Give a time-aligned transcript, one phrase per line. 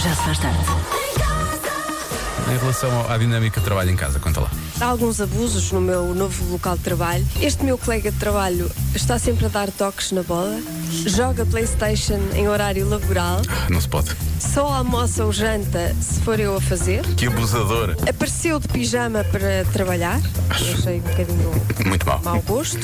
[0.00, 0.58] Já se faz tarde.
[0.58, 2.52] Em casa.
[2.52, 4.50] Em relação à dinâmica de trabalho em casa, conta lá.
[4.80, 7.26] Há alguns abusos no meu novo local de trabalho.
[7.40, 10.60] Este meu colega de trabalho está sempre a dar toques na bola,
[11.06, 14.10] joga Playstation em horário laboral, Ah, Não se pode.
[14.38, 17.96] Só almoça ou janta se for eu a fazer, Que abusador.
[18.08, 21.52] apareceu de pijama para trabalhar, eu achei um bocadinho
[21.86, 22.20] Muito mal.
[22.24, 22.78] mau gosto.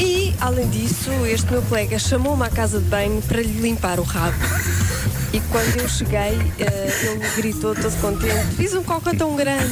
[0.00, 4.02] E, além disso, este meu colega chamou-me à casa de banho para lhe limpar o
[4.02, 4.36] rabo.
[5.32, 9.70] E quando eu cheguei, eh, ele gritou todo contente: Fiz um cocô tão grande.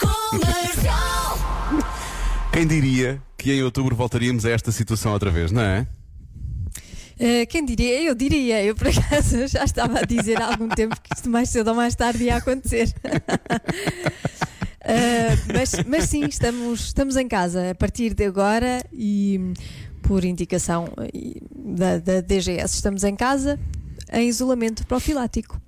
[0.00, 1.38] Comercial.
[2.52, 5.86] Quem diria que em outubro voltaríamos a esta situação outra vez, não é?
[7.22, 8.02] Eh, quem diria?
[8.02, 8.64] Eu diria.
[8.64, 11.74] Eu, por acaso, já estava a dizer há algum tempo que isto mais cedo ou
[11.74, 12.92] mais tarde ia acontecer.
[14.82, 19.52] Eh, mas, mas sim, estamos, estamos em casa a partir de agora e,
[20.02, 23.60] por indicação eh, da, da DGS, estamos em casa
[24.10, 25.60] em isolamento profilático.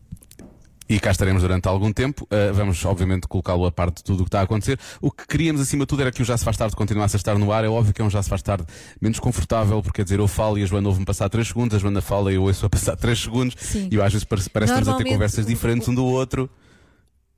[0.93, 2.25] E cá estaremos durante algum tempo.
[2.25, 4.79] Uh, vamos, obviamente, colocá-lo a parte de tudo o que está a acontecer.
[5.01, 7.19] O que queríamos, acima de tudo, era que o Já Se Faz Tarde continuasse a
[7.19, 7.65] estar no ar.
[7.65, 8.67] É óbvio que é um Já Se Faz Tarde
[9.01, 11.79] menos confortável, porque quer dizer, eu falo e a Joana ouve-me passar 3 segundos, a
[11.79, 13.57] Joana fala e eu ouço a passar 3 segundos.
[13.59, 13.89] Sim.
[13.91, 16.51] E eu, às vezes parece, parece que estamos a ter conversas diferentes um do outro.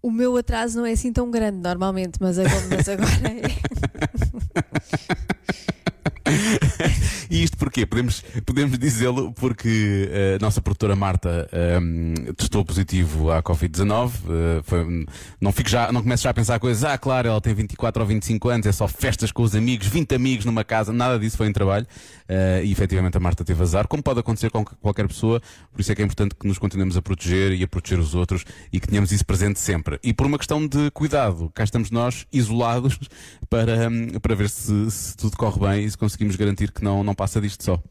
[0.02, 3.44] O meu atraso não é assim tão grande normalmente, mas agora, mas agora é.
[7.30, 7.84] E isto porquê?
[7.86, 14.10] Podemos, podemos dizê-lo porque eh, a nossa produtora Marta ehm, testou positivo à Covid-19.
[14.28, 15.06] eh, foi-
[15.40, 18.06] não, fico já, não começo já a pensar coisas, ah, claro, ela tem 24 ou
[18.06, 21.48] 25 anos, é só festas com os amigos, 20 amigos numa casa, nada disso foi
[21.48, 21.86] em trabalho.
[22.28, 25.40] eh, e efetivamente a Marta teve azar, como pode acontecer com qualquer pessoa,
[25.72, 28.14] por isso é que é importante que nos continuemos a proteger e a proteger os
[28.14, 29.98] outros e que tenhamos isso presente sempre.
[30.02, 32.98] E por uma questão de cuidado, cá estamos nós isolados
[33.50, 37.02] para, hum, para ver se, se tudo corre bem e se conseguimos garantir que não,
[37.02, 37.82] não passa disto só.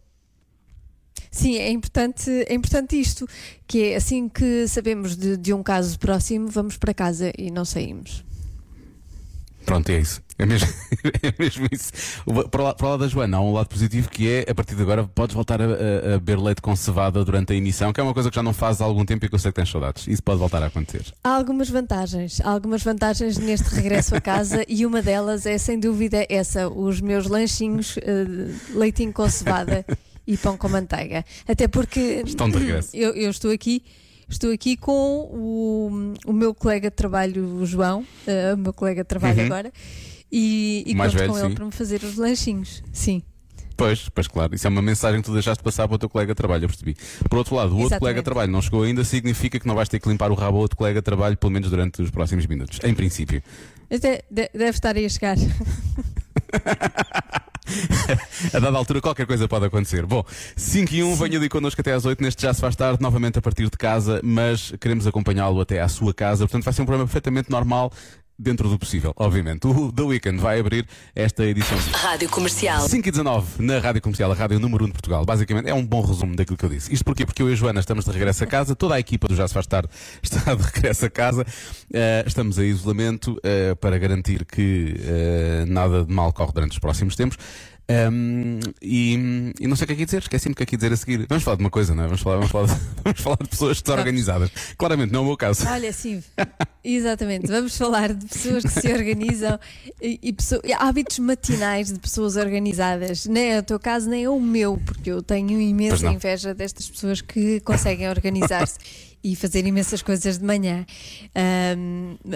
[1.29, 3.27] Sim, é importante, é importante isto,
[3.67, 7.65] que é assim que sabemos de, de um caso próximo, vamos para casa e não
[7.65, 8.23] saímos.
[9.65, 10.21] Pronto, é isso.
[10.37, 10.67] É mesmo,
[11.21, 11.91] é mesmo isso.
[12.49, 14.81] Para o, lado, para da Joana, há um lado positivo que é, a partir de
[14.81, 15.67] agora, podes voltar a, a,
[16.15, 18.53] a beber leite com cevada durante a emissão, que é uma coisa que já não
[18.53, 20.07] fazes há algum tempo e que eu sei que tens saudades.
[20.07, 21.05] Isso pode voltar a acontecer.
[21.23, 25.79] Há algumas vantagens, há algumas vantagens neste regresso a casa e uma delas é sem
[25.79, 28.25] dúvida essa, os meus lanchinhos, eh,
[28.73, 29.85] leitinho com cevada
[30.25, 31.23] e pão com manteiga.
[31.47, 32.89] Até porque Estão de regresso.
[32.97, 33.83] eu, eu estou aqui.
[34.27, 34.91] Estou aqui com
[35.31, 39.45] o, o meu colega de trabalho, o João, eh, o meu colega de trabalho Uhum.
[39.45, 39.71] agora,
[40.35, 41.53] e, e mais conto velho, com ele sim.
[41.53, 42.83] para me fazer os lanchinhos.
[42.91, 43.21] Sim.
[43.77, 44.55] Pois, pois claro.
[44.55, 46.69] Isso é uma mensagem que tu deixaste passar para o teu colega de trabalho, eu
[46.69, 46.95] percebi.
[47.29, 47.99] Por outro lado, o outro Exatamente.
[47.99, 50.57] colega de trabalho não chegou ainda, significa que não vais ter que limpar o rabo
[50.57, 52.79] ao outro colega de trabalho, pelo menos durante os próximos minutos.
[52.83, 53.43] Em princípio.
[53.91, 55.37] Até de- deve estar aí a chegar.
[58.53, 60.05] A dada altura, qualquer coisa pode acontecer.
[60.05, 60.23] Bom,
[60.55, 62.21] 5 e 1, venha ali connosco até às 8.
[62.21, 65.87] Neste já se faz tarde, novamente a partir de casa, mas queremos acompanhá-lo até à
[65.87, 66.45] sua casa.
[66.45, 67.91] Portanto, vai ser um programa perfeitamente normal,
[68.37, 69.67] dentro do possível, obviamente.
[69.67, 71.77] O The Weekend vai abrir esta edição.
[71.93, 72.87] Rádio Comercial.
[72.87, 75.25] 5 e 19 na Rádio Comercial, a Rádio Número 1 de Portugal.
[75.25, 76.93] Basicamente, é um bom resumo daquilo que eu disse.
[76.93, 77.25] Isto porquê?
[77.25, 79.47] Porque eu e a Joana estamos de regresso a casa, toda a equipa do Já
[79.47, 79.89] Se Faz Tarde
[80.21, 81.45] está de regresso a casa.
[81.93, 86.79] Eh, estamos em isolamento eh, para garantir que eh, nada de mal corre durante os
[86.79, 87.37] próximos tempos.
[87.89, 90.77] Um, e, e não sei o que é que dizer, esqueci-me o que é que
[90.77, 91.25] dizer a seguir.
[91.27, 92.07] Vamos falar de uma coisa, não é?
[92.07, 92.73] Vamos falar, vamos falar, de,
[93.03, 94.49] vamos falar de pessoas que estão organizadas.
[94.77, 95.67] Claramente, não é o meu caso.
[95.67, 96.23] Olha, sim,
[96.83, 97.47] exatamente.
[97.47, 99.59] Vamos falar de pessoas que se organizam
[100.01, 103.25] e, e pessoa- e hábitos matinais de pessoas organizadas.
[103.25, 106.89] Nem é o teu caso, nem é o meu, porque eu tenho imensa inveja destas
[106.89, 108.77] pessoas que conseguem organizar-se
[109.23, 110.85] e fazer imensas coisas de manhã.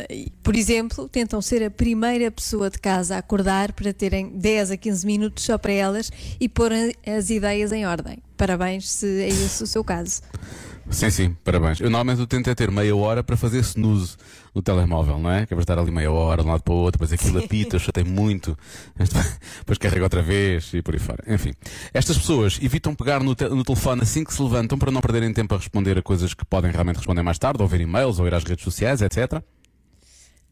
[0.09, 4.71] E, por exemplo, tentam ser a primeira pessoa de casa a acordar para terem 10
[4.71, 6.71] a 15 minutos só para elas e pôr
[7.05, 8.19] as ideias em ordem.
[8.37, 10.21] Parabéns se é esse o seu caso.
[10.89, 11.79] Sim, sim, parabéns.
[11.79, 14.15] Eu normalmente eu tento é ter meia hora para fazer snooze
[14.55, 15.45] no telemóvel, não é?
[15.45, 17.37] Que é para estar ali meia hora de um lado para o outro, depois aquilo
[17.43, 18.57] apita, eu chatei muito,
[19.59, 21.23] depois carrega outra vez e por aí fora.
[21.27, 21.53] Enfim,
[21.93, 25.31] estas pessoas evitam pegar no, te- no telefone assim que se levantam para não perderem
[25.33, 28.25] tempo a responder a coisas que podem realmente responder mais tarde, ou ver e-mails, ou
[28.25, 29.41] ir às redes sociais, etc.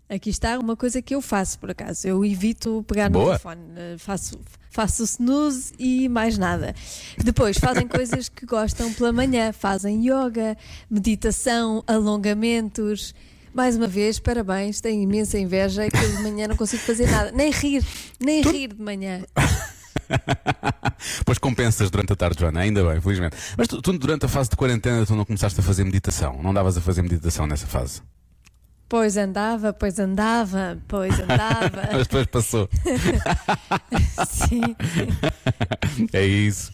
[0.08, 2.08] Aqui está uma coisa que eu faço, por acaso.
[2.08, 3.26] Eu evito pegar no Boa.
[3.40, 3.62] telefone.
[3.76, 6.76] Eh, Faço, faço o snooze e mais nada.
[7.24, 9.52] Depois fazem coisas que gostam pela manhã.
[9.52, 10.56] Fazem yoga,
[10.90, 13.16] meditação, alongamentos.
[13.52, 14.80] Mais uma vez, parabéns.
[14.80, 17.32] Tenho imensa inveja que eu de manhã não consigo fazer nada.
[17.32, 17.84] Nem rir.
[18.20, 19.24] Nem rir de manhã.
[21.18, 23.36] Depois compensas durante a tarde, Joana, ainda bem, felizmente.
[23.58, 26.54] Mas tu, tu, durante a fase de quarentena tu não começaste a fazer meditação, não
[26.54, 28.04] davas a fazer meditação nessa fase.
[28.96, 31.82] Pois andava, pois andava, pois andava.
[31.92, 32.70] Mas depois passou.
[34.26, 34.74] Sim.
[36.14, 36.72] É isso.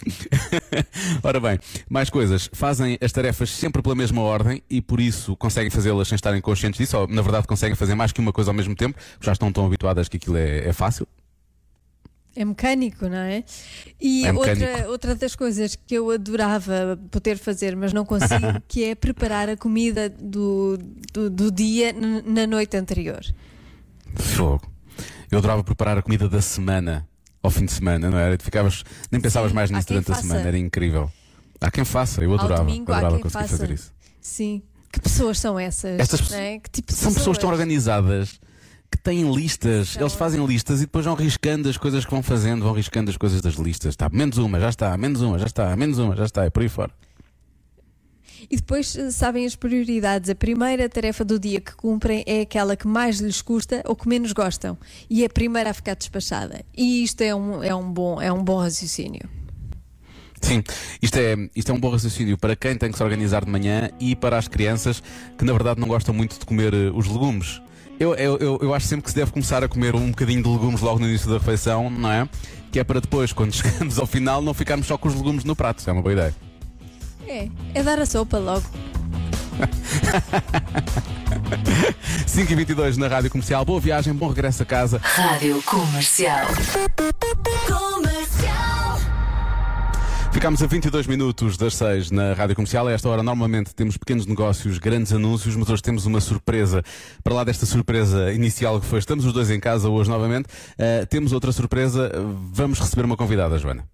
[1.24, 1.60] Ora bem,
[1.90, 2.48] mais coisas.
[2.54, 6.78] Fazem as tarefas sempre pela mesma ordem e por isso conseguem fazê-las sem estarem conscientes
[6.78, 9.52] disso, ou na verdade conseguem fazer mais que uma coisa ao mesmo tempo, já estão
[9.52, 11.08] tão habituadas que aquilo é, é fácil.
[12.36, 13.44] É mecânico, não é?
[14.00, 18.86] E É outra, outra das coisas que eu adorava poder fazer, mas não consigo, que
[18.86, 20.78] é preparar a comida do,
[21.14, 21.94] do, do dia
[22.26, 23.22] na noite anterior.
[24.16, 24.72] Fogo.
[25.30, 27.08] Eu adorava preparar a comida da semana
[27.44, 28.38] ao fim de semana, não era?
[28.40, 30.28] Ficavas, nem pensavas Sim, mais nisso durante a faça.
[30.28, 31.12] semana, era incrível.
[31.60, 33.58] Há quem faça, eu adorava, domingo adorava conseguir faça.
[33.58, 33.94] fazer isso.
[34.20, 34.62] Sim.
[34.92, 36.00] Que pessoas são essas?
[36.00, 36.60] Estas é?
[36.60, 38.40] Que tipo de São pessoas tão organizadas
[38.92, 42.64] que têm listas, eles fazem listas e depois vão riscando as coisas que vão fazendo,
[42.64, 43.94] vão riscando as coisas das listas.
[43.94, 46.62] Está, menos uma, já está, menos uma, já está, menos uma, já está, e por
[46.62, 46.92] aí fora.
[48.50, 50.30] E depois eh, sabem as prioridades.
[50.30, 54.08] A primeira tarefa do dia que cumprem é aquela que mais lhes custa ou que
[54.08, 54.78] menos gostam.
[55.10, 56.66] E é a primeira a ficar despachada.
[56.76, 59.30] E isto é um, é um, bom, é um bom raciocínio.
[60.42, 60.64] Sim,
[61.02, 63.92] isto é, isto é um bom raciocínio para quem tem que se organizar de manhã
[64.00, 65.02] e para as crianças
[65.38, 67.62] que na verdade não gostam muito de comer eh, os legumes.
[68.02, 70.50] Eu, eu, eu, eu acho sempre que se deve começar a comer um bocadinho de
[70.50, 72.28] legumes logo no início da refeição, não é?
[72.72, 75.56] Que é para depois, quando chegamos ao final, não ficarmos só com os legumes no
[75.56, 75.78] prato.
[75.78, 76.36] Isso é uma boa ideia.
[77.28, 78.66] É, é dar a sopa logo.
[82.26, 83.64] 5h22 na Rádio Comercial.
[83.64, 85.00] Boa viagem, bom regresso a casa.
[85.04, 86.48] Rádio Comercial.
[87.68, 89.11] Comercial.
[90.32, 92.88] Ficámos a 22 minutos das 6 na Rádio Comercial.
[92.88, 96.82] A esta hora, normalmente, temos pequenos negócios, grandes anúncios, mas hoje temos uma surpresa.
[97.22, 100.48] Para lá desta surpresa inicial que foi, estamos os dois em casa hoje novamente,
[100.78, 102.10] eh, temos outra surpresa.
[102.54, 103.86] Vamos receber uma convidada, Joana.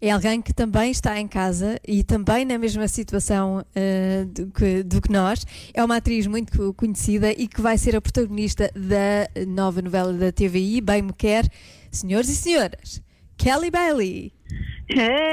[0.00, 4.82] É alguém que também está em casa e também na mesma situação eh, do, que,
[4.82, 5.46] do que nós.
[5.72, 10.32] É uma atriz muito conhecida e que vai ser a protagonista da nova novela da
[10.32, 11.48] TVI, Bem Me Quer.
[11.90, 13.02] Senhores e senhoras,
[13.36, 14.32] Kelly Bailey.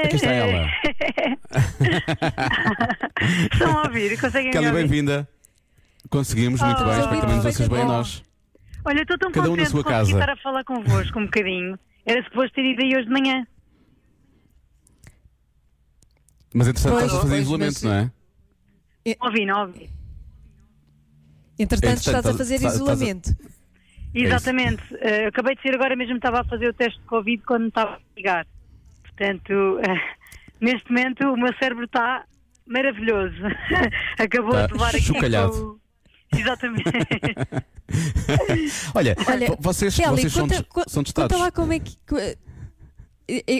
[0.04, 0.66] Aqui está ela.
[3.52, 4.18] Estão a ouvir?
[4.20, 5.28] Conseguem Kelly, bem-vinda.
[6.08, 6.92] Conseguimos, muito bem.
[6.98, 8.22] Espero que também nos ouças bem a nós.
[8.84, 10.10] Olha, estou tão Cada um na contente sua de casa.
[10.12, 11.78] estar a falar convosco um bocadinho.
[12.06, 13.46] Era suposto ter ido aí hoje de manhã.
[16.54, 18.10] Mas entretanto Pois, estás a fazer pois, isolamento, mas- não é?
[19.06, 19.90] Não ouvi, não ouvi.
[21.58, 23.36] Entretanto, Entretanto, estás a fazer estás- estás a- isolamento.
[24.14, 24.82] Exatamente.
[25.00, 27.68] Eh, acabei de ser agora mesmo, estava a fazer o teste de Covid quando me
[27.68, 28.46] estava a ligar.
[29.02, 30.00] Portanto, eh,
[30.60, 32.24] neste momento o meu cérebro está
[32.66, 33.36] maravilhoso.
[34.18, 35.80] Acabou Está de levar aqui com o-
[36.32, 36.84] Exatamente.
[38.94, 41.32] Olha, Olha, vo- vocês, Kelly, vocês são, conta, des- co- são testados.
[41.32, 41.96] conta lá como é que.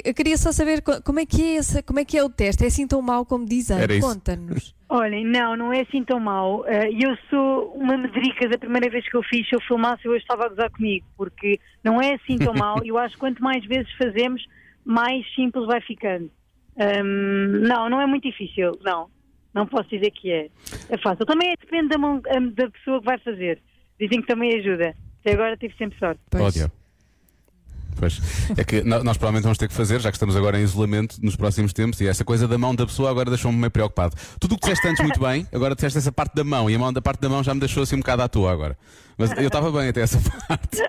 [0.06, 2.28] Eu queria só saber co- como é que é, essa, como é, que é o
[2.28, 2.64] teste.
[2.64, 3.78] É assim tão mau como dizem?
[4.00, 4.74] Conta-nos.
[4.88, 6.64] Olhem, não, não é assim tão mau.
[6.66, 10.04] Eh, E eu sou uma medrica da primeira vez que eu fiz, se eu filmasse,
[10.04, 12.76] eu hoje estava a gozar comigo, porque não é assim tão mau.
[12.84, 14.44] Eu acho que quanto mais vezes fazemos,
[14.84, 16.30] mais simples vai ficando.
[17.68, 19.08] Não, não é muito difícil, não.
[19.52, 20.48] Não posso dizer que é.
[20.88, 21.26] É fácil.
[21.26, 22.20] Também depende da, mão,
[22.54, 23.60] da pessoa que vai fazer.
[23.98, 24.94] Dizem que também ajuda.
[25.20, 26.20] Até agora tive sempre sorte.
[26.30, 26.42] Pois.
[26.44, 26.72] Ódio.
[27.96, 28.20] Pois.
[28.56, 31.36] É que nós provavelmente vamos ter que fazer, já que estamos agora em isolamento nos
[31.36, 34.16] próximos tempos, e essa coisa da mão da pessoa agora deixou-me meio preocupado.
[34.40, 36.78] Tudo o que disseste antes muito bem, agora disseste essa parte da mão, e a
[36.78, 38.76] mão da parte da mão já me deixou assim um bocado à toa agora.
[39.18, 40.78] Mas eu estava bem até essa parte.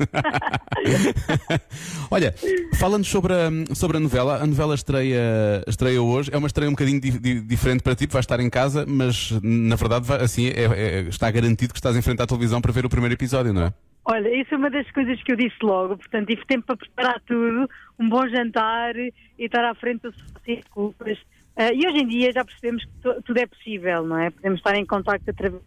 [2.10, 2.34] Olha,
[2.80, 4.42] fala-nos sobre a, sobre a novela.
[4.42, 5.20] A novela estreia,
[5.68, 6.30] estreia hoje.
[6.34, 9.32] É uma estreia um bocadinho di- di- diferente para ti, vais estar em casa, mas
[9.44, 12.72] na verdade vai- assim é- é- está garantido que estás em frente à televisão para
[12.72, 13.74] ver o primeiro episódio, não é?
[14.12, 17.22] Olha, isso é uma das coisas que eu disse logo, portanto, tive tempo para preparar
[17.22, 20.14] tudo, um bom jantar e estar à frente do
[20.44, 21.18] sem culpas.
[21.56, 24.30] Ah, e hoje em dia já percebemos que tudo é possível, não é?
[24.30, 25.64] Podemos estar em contacto através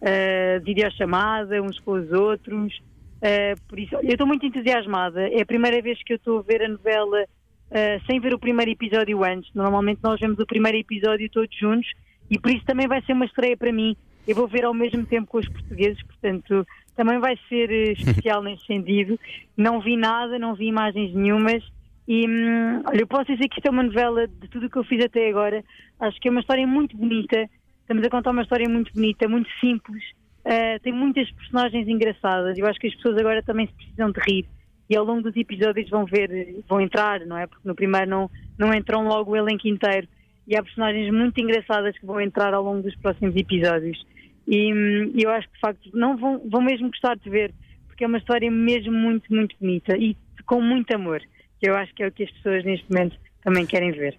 [0.00, 2.82] ah, de videochamada, uns com os outros.
[3.20, 5.28] Ah, por isso, eu estou muito entusiasmada.
[5.28, 7.26] É a primeira vez que eu estou a ver a novela
[7.70, 9.52] ah, sem ver o primeiro episódio antes.
[9.52, 11.92] Normalmente nós vemos o primeiro episódio todos juntos
[12.30, 13.94] e por isso também vai ser uma estreia para mim.
[14.26, 18.42] Eu vou ver ao mesmo tempo com os portugueses, portanto também vai ser eh, especial
[18.42, 19.18] nesse sentido.
[19.56, 21.62] Não vi nada, não vi imagens nenhumas
[22.06, 24.76] e hum, olha, eu posso dizer que isto é uma novela de tudo o que
[24.76, 25.64] eu fiz até agora.
[26.00, 27.48] Acho que é uma história muito bonita.
[27.80, 30.02] Estamos a contar uma história muito bonita, muito simples.
[30.44, 32.58] Uh, tem muitas personagens engraçadas.
[32.58, 34.46] Eu acho que as pessoas agora também se precisam de rir.
[34.90, 37.46] E ao longo dos episódios vão ver, vão entrar, não é?
[37.46, 40.08] Porque no primeiro não, não entram logo o elenco inteiro.
[40.46, 44.04] E há personagens muito engraçadas que vão entrar ao longo dos próximos episódios.
[44.46, 47.54] E hum, eu acho que de facto não vão, vão mesmo gostar de ver,
[47.86, 51.22] porque é uma história mesmo muito, muito bonita e com muito amor.
[51.60, 54.18] Que eu acho que é o que as pessoas neste momento também querem ver.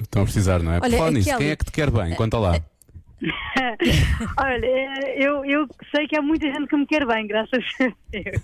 [0.00, 0.80] Estão a precisar, não é?
[0.80, 2.14] Por Olha, falar nisso, quem é que te quer bem?
[2.14, 2.52] Conta lá.
[4.38, 7.92] Olha, eh, eu, eu sei que há muita gente que me quer bem, graças a
[8.10, 8.42] Deus.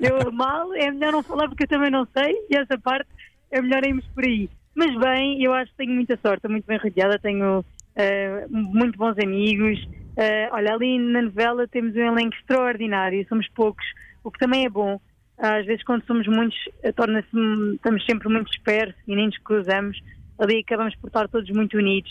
[0.00, 3.08] Eu mal, é melhor não falar porque eu também não sei e essa parte
[3.50, 4.50] é melhor irmos por aí.
[4.74, 7.64] Mas bem, eu acho que tenho muita sorte, estou muito bem rodeada, tenho
[7.94, 9.86] eh, muito bons amigos.
[10.16, 13.84] Eh, olha, ali na novela temos um elenco extraordinário, somos poucos,
[14.24, 14.98] o que também é bom.
[15.38, 17.28] Às vezes, quando somos muitos, eh, torna-se,
[17.74, 20.00] estamos sempre muito dispersos e nem nos cruzamos.
[20.38, 22.10] Ali acabamos por estar todos muito unidos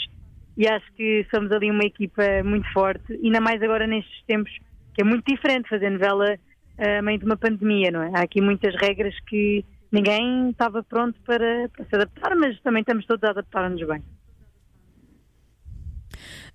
[0.56, 4.52] e acho que somos ali uma equipa muito forte, ainda mais agora nestes tempos,
[4.94, 6.38] que é muito diferente fazer novela
[6.78, 8.12] a meio de uma pandemia, não é?
[8.14, 13.06] Há aqui muitas regras que ninguém estava pronto para, para se adaptar, mas também estamos
[13.06, 14.02] todos a adaptar-nos bem.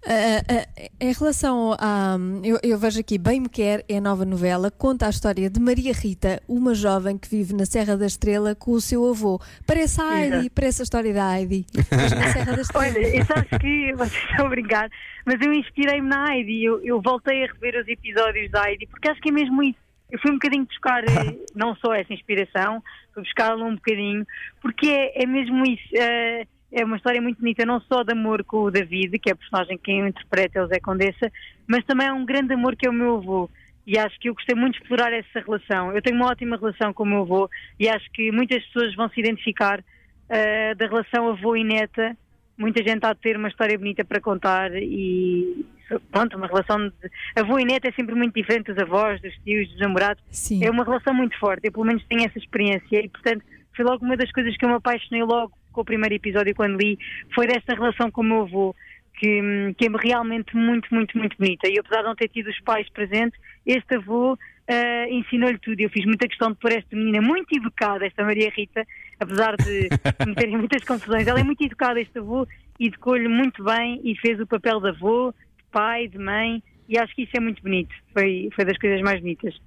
[0.07, 2.17] Ah, ah, em relação a.
[2.43, 5.61] Eu, eu vejo aqui Bem Me Quer, é a nova novela, conta a história de
[5.61, 9.39] Maria Rita, uma jovem que vive na Serra da Estrela com o seu avô.
[9.67, 11.67] Parece a Heidi, parece a história da Heidi.
[11.91, 12.87] Mas na Serra da Estrela.
[12.87, 14.91] Olha, eu sabes que vocês estão a brincar,
[15.27, 16.65] mas eu inspirei-me na Heidi.
[16.65, 19.79] Eu, eu voltei a rever os episódios da Heidi, porque acho que é mesmo isso.
[20.11, 24.27] Eu fui um bocadinho buscar eh, não só essa inspiração, fui buscá-la um bocadinho,
[24.63, 25.89] porque é, é mesmo isso.
[25.95, 29.33] eh, é uma história muito bonita, não só de amor com o David, que é
[29.33, 31.31] a personagem que eu interpreto, é o Zé Condessa,
[31.67, 33.51] mas também é um grande amor que é o meu avô.
[33.87, 35.93] E acho que eu gostei muito de explorar essa relação.
[35.93, 39.09] Eu tenho uma ótima relação com o meu avô e acho que muitas pessoas vão
[39.09, 39.83] se identificar
[40.29, 42.17] eh, da relação avô e neta.
[42.57, 45.67] Muita gente há de ter uma história bonita para contar e
[46.13, 46.95] pronto, uma relação de
[47.35, 50.23] avô e neta é sempre muito diferente dos avós, dos tios, dos namorados.
[50.31, 50.65] Sim.
[50.65, 51.67] É uma relação muito forte.
[51.67, 53.43] Eu pelo menos tenho essa experiência e portanto
[53.75, 56.79] foi logo uma das coisas que eu me apaixonei logo com o primeiro episódio quando
[56.79, 56.99] li,
[57.35, 58.75] foi desta relação com o meu avô
[59.15, 61.69] que, que é realmente muito, muito, muito bonita.
[61.69, 64.37] E apesar de não ter tido os pais presentes, este avô
[64.71, 65.81] ah, ensinou-lhe tudo.
[65.81, 68.87] Eu fiz muita questão de pôr esta menina muito educada, esta Maria Rita,
[69.19, 69.89] apesar de
[70.25, 71.27] me terem muitas confusões.
[71.27, 72.47] Ela é muito educada, este avô,
[72.79, 76.63] educou-lhe muito bem e fez o papel de avô, de pai, de mãe.
[76.89, 77.93] E acho que isso é muito bonito.
[78.13, 79.61] Foi, foi das coisas mais bonitas.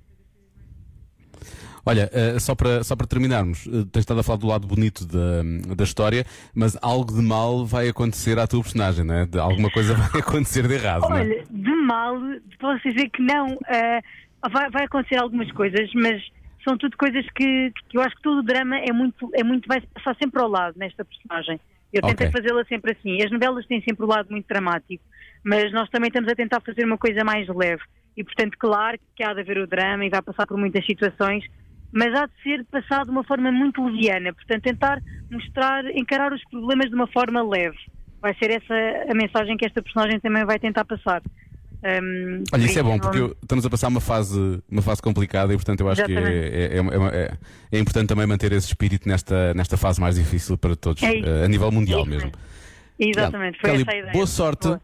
[1.86, 5.06] Olha, eh, só, para, só para terminarmos, eh, tens estado a falar do lado bonito
[5.06, 5.44] da,
[5.76, 6.24] da história,
[6.56, 9.26] mas algo de mal vai acontecer à tua personagem, não é?
[9.26, 11.22] De- alguma coisa vai acontecer de errado, não é?
[11.22, 12.16] Olha, de mal,
[12.60, 13.58] posso dizer que não.
[13.68, 16.22] ah, vai, vai acontecer algumas coisas, mas
[16.64, 19.68] são tudo coisas que, que eu acho que todo o drama é muito, é muito,
[19.68, 21.60] vai passar sempre ao lado nesta personagem.
[21.92, 22.42] Eu tentei Ok.
[22.42, 23.22] fazê-la sempre assim.
[23.22, 25.04] As novelas têm sempre o lado muito dramático,
[25.44, 27.82] mas nós também estamos a tentar fazer uma coisa mais leve.
[28.16, 31.44] E, portanto, claro que há de haver o drama e vai passar por muitas situações,
[31.94, 34.34] mas há de ser passado de uma forma muito leviana.
[34.34, 37.78] Portanto, tentar mostrar, encarar os problemas de uma forma leve.
[38.22, 38.74] Vai ser essa
[39.12, 41.22] a mensagem que esta personagem também vai tentar passar.
[41.86, 45.52] Hum, Olha, isso é bom, porque eu- estamos a passar uma fase, uma fase complicada
[45.54, 46.38] e, portanto, eu acho que Exatamente.
[46.56, 47.38] é, é, é- é-
[47.74, 51.44] é importante também manter esse espírito nesta, nesta fase mais difícil para todos, É eh,
[51.44, 52.32] a nível mundial mesmo.
[52.98, 54.14] Exatamente, foi Kelly, essa a ideia.
[54.14, 54.82] boa sorte, Boa.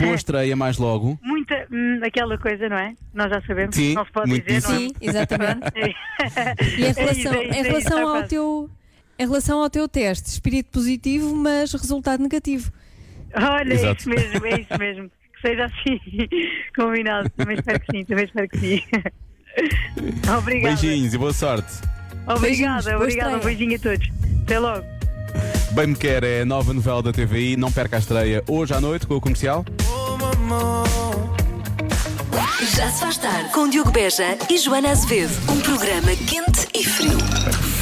[0.00, 1.18] Boa estreia mais logo.
[1.22, 2.94] Muita, hum, aquela coisa, não é?
[3.14, 4.78] Nós já sabemos, Sim, não se pode muito dizer, não é?
[4.78, 5.60] Sim, exatamente.
[6.36, 6.54] É.
[6.64, 8.28] E em É relação, isso, é isso, em é isso, relação tá ao quase.
[8.28, 8.70] teu.
[9.18, 12.70] Em relação ao teu teste, espírito positivo, mas resultado negativo.
[13.34, 14.00] Olha, é Exato.
[14.00, 15.10] isso mesmo, é isso mesmo.
[15.36, 16.00] Que seja assim,
[16.74, 17.28] combinado.
[17.36, 18.82] Também espero que sim, também espero que sim.
[20.38, 20.76] Obrigada.
[20.76, 21.72] Beijinhos e boa sorte.
[22.26, 23.36] Obrigada, obrigada.
[23.36, 24.08] Um beijinho a todos.
[24.42, 24.95] Até logo.
[25.72, 28.80] Bem Me Quer é a nova novela da TVI, não perca a estreia hoje à
[28.80, 29.64] noite com o comercial.
[32.74, 35.32] Já se faz tarde com Diogo Beja e Joana Azevedo.
[35.50, 37.18] Um programa quente e frio.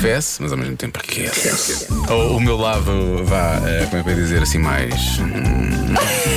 [0.00, 1.86] Fesse, mas ao mesmo tempo aquece.
[2.10, 5.18] O, o meu lado, vá, eh, como é que eu ia dizer assim, mais.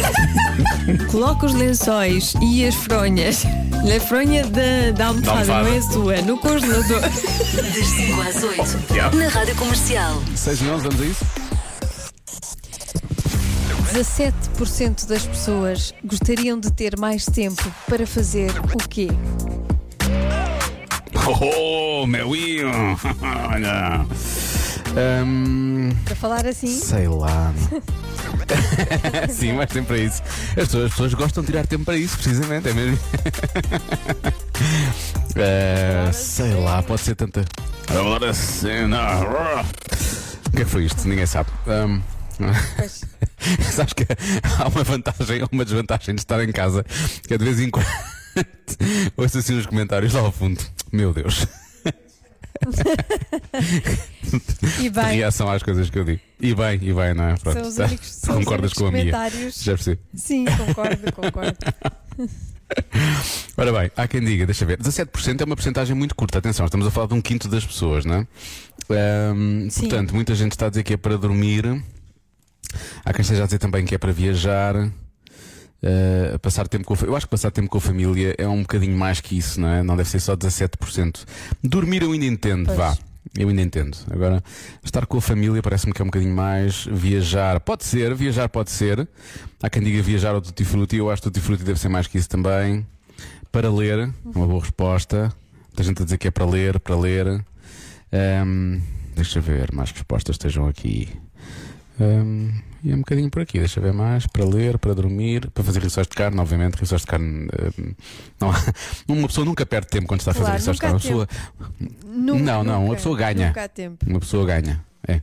[1.11, 3.43] Coloca os lençóis e as fronhas.
[3.95, 5.63] A fronha da, da almofada, Da almofada.
[5.63, 7.01] não é sua, no congelador.
[7.57, 9.15] Das 5 às 8.
[9.15, 10.21] Na Rádio Comercial.
[10.35, 11.25] 6 e 11, vamos a isso?
[13.93, 19.07] 17% das pessoas gostariam de ter mais tempo para fazer o quê?
[21.25, 22.95] Oh, meu Ian!
[23.53, 24.05] Olha.
[25.25, 27.53] Hum, Para falar assim, sei lá.
[29.29, 30.21] Sim, mais tempo para isso.
[30.49, 32.99] As pessoas, as pessoas gostam de tirar tempo para isso, precisamente, é mesmo?
[35.39, 37.45] Eh, sei lá, pode ser tanta.
[37.89, 39.21] Agora sim, não.
[39.21, 41.07] O que é que foi isto?
[41.07, 41.51] Ninguém sabe.
[42.75, 43.03] Pois.
[43.71, 44.03] Sabes que
[44.43, 46.83] há uma vantagem ou uma desvantagem de estar em casa
[47.27, 47.85] que é de vez em quando
[49.15, 50.59] ouço assim nos comentários lá ao fundo.
[50.91, 51.45] Meu Deus.
[54.79, 56.19] e bem, reação às coisas que eu digo.
[56.39, 57.37] E bem, e bem, não é?
[57.37, 57.85] Pronto, são os tá.
[57.85, 59.11] únicos, são os Concordas únicos com a minha?
[59.49, 59.99] Já percebi.
[60.15, 61.57] Sim, concordo, concordo.
[63.57, 66.39] Ora bem, há quem diga, deixa ver, 17% é uma porcentagem muito curta.
[66.39, 68.27] Atenção, estamos a falar de um quinto das pessoas, não é?
[69.69, 69.81] Sim.
[69.81, 71.65] portanto, muita gente está a dizer que é para dormir.
[73.05, 74.75] Há quem esteja a dizer também que é para viajar.
[75.83, 78.61] Uh, passar tempo com a, eu acho que passar tempo com a família é um
[78.61, 79.83] bocadinho mais que isso, não é?
[79.83, 81.23] Não deve ser só 17%.
[81.63, 82.77] Dormir eu ainda entendo, Pois.
[82.77, 82.97] vá.
[83.37, 83.95] Eu ainda entendo.
[84.09, 84.43] Agora,
[84.83, 86.87] estar com a família parece-me que é um bocadinho mais.
[86.91, 89.07] Viajar, pode ser, viajar pode ser.
[89.61, 92.07] Há quem diga viajar ao Tutti Frutti, eu acho que Tutti Frutti deve ser mais
[92.07, 92.87] que isso também.
[93.51, 95.31] Para ler, uma boa resposta.
[95.67, 97.45] Muita gente a dizer que é para ler, para ler.
[98.11, 98.79] Ahm,
[99.15, 101.09] deixa eu ver, mais respostas estejam aqui.
[101.99, 102.51] Ahm,
[102.83, 104.25] e é um bocadinho por aqui, deixa ver mais.
[104.27, 106.75] Para ler, para dormir, para fazer rissóis de carne, obviamente.
[106.75, 107.47] Rissóis de carne.
[107.59, 107.93] ahm,
[108.39, 108.51] não,
[109.15, 110.93] uma pessoa nunca perde tempo quando está a fazer Claro, rissóis de carne.
[110.95, 111.27] Uma pessoa,
[112.05, 113.47] Nunca, Não, não, uma nunca, pessoa ganha.
[113.47, 114.05] Nunca há tempo.
[114.07, 114.85] uma pessoa ganha.
[115.07, 115.21] É.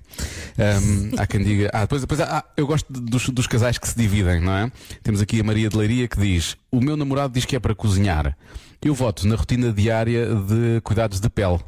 [0.59, 1.71] Ahm, há quem diga.
[1.73, 4.73] Ah, depois, depois ah, eu gosto dos, dos casais que se dividem, não é?
[5.03, 7.75] Temos aqui a Maria de Leiria que diz: O meu namorado diz que é para
[7.75, 8.37] cozinhar.
[8.83, 11.59] Eu voto na rotina diária de cuidados de pele.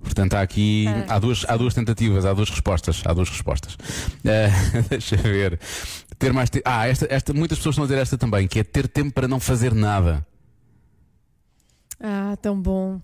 [0.00, 0.86] Portanto, há aqui.
[0.88, 1.16] Ah.
[1.16, 3.02] Há, duas, há duas tentativas, há duas respostas.
[3.04, 3.76] Há duas respostas.
[4.24, 5.60] Ah, deixa eu ver.
[6.18, 6.64] Ter mais tempo.
[6.66, 9.28] Ah, esta, esta, muitas pessoas estão a dizer esta também, que é ter tempo para
[9.28, 10.26] não fazer nada.
[12.00, 13.00] Ah, tão bom.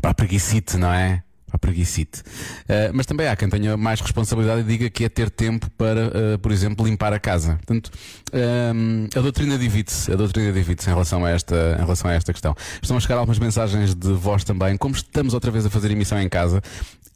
[0.00, 1.22] Para a preguicite, não é?
[1.52, 2.22] A preguicite.
[2.68, 6.10] Eh, mas também há quem tenha mais responsabilidade e diga que é ter tempo para,
[6.12, 7.54] eh, por exemplo, limpar a casa.
[7.64, 7.90] Portanto,
[8.32, 10.12] ehm, a doutrina divide-se.
[10.12, 12.54] A doutrina divide-se em relação a esta, em relação a esta questão.
[12.82, 14.76] Estão a chegar algumas mensagens de voz também.
[14.76, 16.60] Como estamos outra vez a fazer emissão em casa,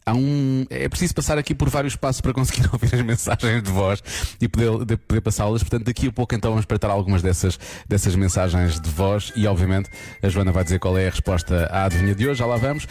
[0.08, 4.02] um, é preciso passar aqui por vários passos para conseguir ouvir as mensagens de voz
[4.40, 5.62] e poder, de- poder passá-las.
[5.62, 7.58] Portanto, daqui a pouco então vamos espreitar algumas dessas,
[7.88, 9.90] dessas mensagens de voz e, obviamente,
[10.22, 12.38] a Joana vai dizer qual é a resposta à adivinha de hoje.
[12.38, 12.86] Já lá vamos.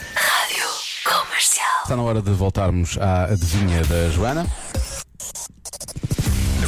[1.89, 4.45] Está na hora de voltarmos à adivinha da Joana.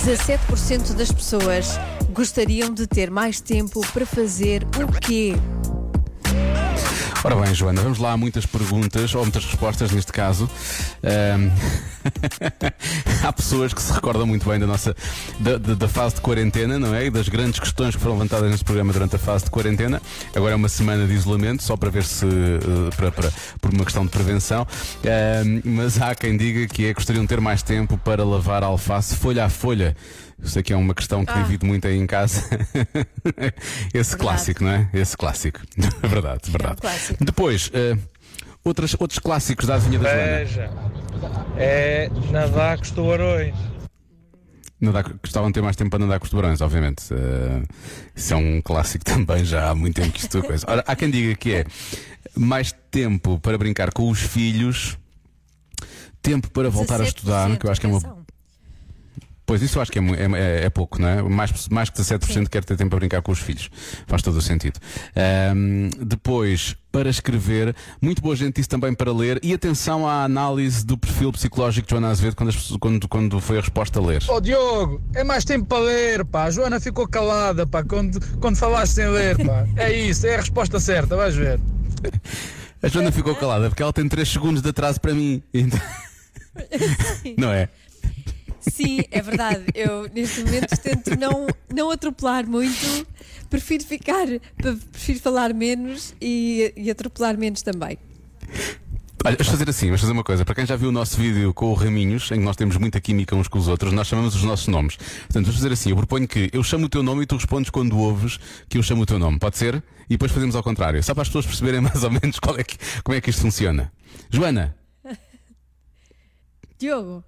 [0.03, 1.79] 17% das pessoas
[2.11, 5.35] gostariam de ter mais tempo para fazer o quê?
[7.23, 8.13] Ora bem, Joana, vamos lá.
[8.13, 10.49] Há muitas perguntas, ou muitas respostas neste caso.
[11.03, 11.51] Ahm,
[13.23, 14.95] Há pessoas que se recordam muito bem da nossa
[15.39, 17.05] da, da- da fase de quarentena, não é?
[17.05, 20.01] E das grandes questões que foram levantadas neste programa durante a fase de quarentena.
[20.35, 22.25] Agora é uma semana de isolamento, só para ver se.
[22.25, 24.65] eh, para, para- por uma questão de prevenção.
[25.05, 29.15] Ahm, mas há quem diga que é gostariam de ter mais tempo para lavar alface
[29.15, 29.95] folha a folha.
[30.41, 31.41] Eu sei que é uma questão que Ah.
[31.43, 32.43] divide muito aí em casa.
[33.93, 34.89] Esse clássico, não é?
[34.93, 35.59] Esse clássico.
[36.01, 36.81] verdade, verdade.
[36.81, 37.23] clássico.
[37.23, 37.95] Depois, eh,
[38.63, 40.37] outras, outros clássicos da adivinha da Joana.
[40.37, 40.71] Veja,
[41.57, 43.55] é nadar com os tubarões.
[44.79, 47.03] Nadar, gostavam de ter mais tempo para nadar com os tubarões, obviamente.
[47.13, 47.61] Eh,
[48.15, 50.65] isso é um clássico também, já há muito tempo que isto é coisa.
[50.67, 51.65] Ora, há quem diga que é
[52.35, 54.97] mais tempo para brincar com os filhos,
[56.19, 58.20] tempo para voltar a estudar, que eu acho que é uma.
[59.51, 61.21] Pois isso eu acho que é, é- é- é pouco, não é?
[61.23, 63.69] Mais, mais que 17% quer ter tempo para brincar com os filhos.
[64.07, 64.79] Faz todo o sentido.
[65.13, 69.41] Ahm, depois, para escrever, muito boa gente disse também para ler.
[69.43, 73.57] E atenção à análise do perfil psicológico de Joana Azevedo quando, as quando, quando foi
[73.57, 74.23] a resposta a ler.
[74.29, 76.45] Ó Diogo, é mais tempo para ler, pá.
[76.45, 79.67] A Joana ficou calada, pá, quando, quando falaste sem ler, pá.
[79.75, 81.59] É isso, é a resposta certa, vais ver.
[82.81, 85.43] A Joana ficou calada porque ela tem 3 segundos de atraso para mim.
[85.53, 85.77] Então-
[87.37, 87.69] Não é?
[88.61, 89.65] Sim, é verdade.
[89.73, 93.07] Eu neste momento tento não, não atropelar muito.
[93.49, 97.97] Prefiro ficar, prefiro falar menos e, e atropelar menos também.
[99.23, 100.43] Olha, vamos fazer assim, vamos fazer uma coisa.
[100.43, 102.99] Para quem já viu o nosso vídeo com o Raminhos, em que nós temos muita
[102.99, 104.95] química uns com os outros, nós chamamos os nossos nomes.
[104.95, 107.69] Portanto, vamos fazer assim: eu proponho que eu chamo o teu nome e tu respondes
[107.69, 109.37] quando ouves que eu chamo o teu nome.
[109.37, 109.83] Pode ser?
[110.09, 111.03] E depois fazemos ao contrário.
[111.03, 113.91] Só para as pessoas perceberem mais ou menos é que, como é que isto funciona.
[114.31, 114.75] Joana,
[116.81, 117.23] Diogo,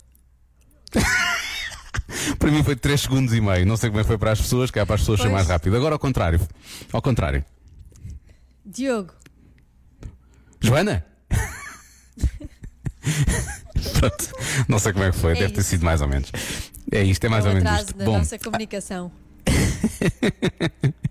[2.40, 3.66] para mim foi 3 segundos e meio.
[3.66, 5.26] Não sei como é que foi para as pessoas, que é para as pessoas ser
[5.26, 5.34] Pois.
[5.36, 5.76] mais rápido.
[5.76, 6.40] Agora ao contrário.
[6.92, 7.44] Ao contrário.
[8.66, 9.14] Diogo,
[10.62, 11.06] Joana?
[14.00, 14.30] Pronto.
[14.68, 15.70] Não sei como é que foi, É deve ter isso.
[15.72, 16.32] sido mais ou menos.
[16.92, 17.98] É isto, é mais é ou um menos atraso isto.
[18.00, 19.12] na Bom, nossa comunicação.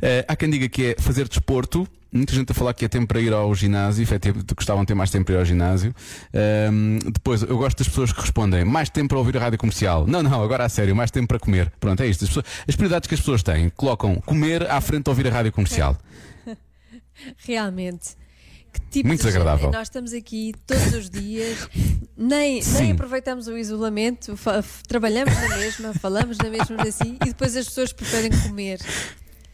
[0.00, 1.86] Eh, há quem diga que é fazer desporto.
[2.10, 4.94] Muita gente a falar que é tempo para ir ao ginásio, efetivamente gostavam de ter
[4.94, 5.94] mais tempo para ir ao ginásio.
[6.32, 10.06] Ahm, depois, eu gosto das pessoas que respondem mais tempo para ouvir a rádio comercial.
[10.06, 11.70] Não, não, agora a sério, mais tempo para comer.
[11.78, 12.24] Pronto, é isto.
[12.24, 15.30] As, pessoas- as prioridades que as pessoas têm colocam comer à frente de ouvir a
[15.30, 15.96] rádio comercial.
[17.46, 18.16] Realmente.
[18.74, 19.70] Que tipo Muito de gente- desagradável.
[19.70, 21.68] Nós estamos aqui todos os dias,
[22.16, 22.82] nem, Sim.
[22.82, 24.36] nem aproveitamos o isolamento,
[24.88, 28.80] trabalhamos na mesma, falamos na mesma assim e depois as pessoas preferem comer.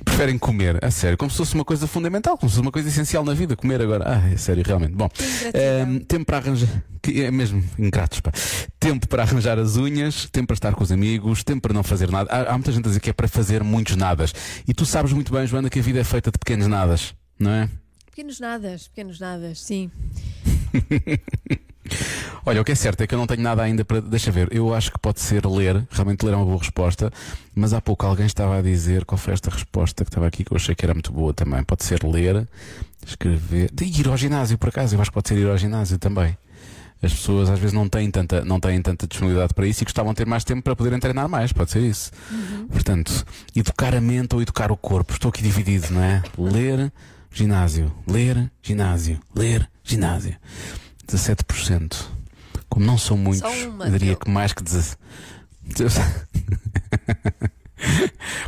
[0.03, 2.89] Preferem comer, a sério, como se fosse uma coisa fundamental, como se fosse uma coisa
[2.89, 4.05] essencial na vida, comer agora.
[4.07, 4.95] Ah, é sério, realmente.
[4.95, 5.83] Bom, ingratidão.
[5.83, 6.83] ahm, tempo para arranjar.
[7.15, 8.33] É mesmo ingratos, pá.
[8.79, 12.11] Tempo para arranjar as unhas, tempo para estar com os amigos, tempo para não fazer
[12.11, 12.31] nada.
[12.33, 14.33] Há, há muita gente a dizer que é para fazer muitos nadas.
[14.67, 17.51] E tu sabes muito bem, Joana, que a vida é feita de pequenos nadas, não
[17.51, 17.69] é?
[18.21, 19.91] Pequenos nadas, pequenos nadas, sim.
[22.45, 23.99] Olha, o que é certo é que eu não tenho nada ainda para.
[24.03, 27.11] Deixa ver, eu acho que pode ser ler, realmente ler é uma boa resposta,
[27.55, 30.53] mas há pouco alguém estava a dizer qual foi esta resposta que estava aqui que
[30.53, 31.65] eu achei que era muito boa também.
[31.65, 32.47] Pode ser ler,
[33.07, 35.99] escrever, de ir ao ginásio por acaso, eu acho que pode ser ir ao ginásio
[35.99, 36.37] também.
[37.03, 40.13] As pessoas às vezes não têm tanta, não têm tanta disponibilidade para isso e gostavam
[40.13, 42.11] de ter mais tempo para poderem treinar mais, pode ser isso.
[42.71, 43.25] Portanto,
[43.57, 45.15] educar a mente ou educar o corpo.
[45.15, 46.23] Estou aqui dividido, não é?
[46.37, 46.93] Ler,
[47.33, 50.37] ginásio, ler, ginásio, ler, ginásio.
[51.07, 51.97] 17%.
[52.69, 54.97] Como não são muitos, uma, eu diria que mais que 17.